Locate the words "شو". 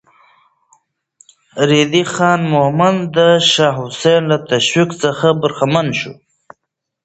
5.99-6.13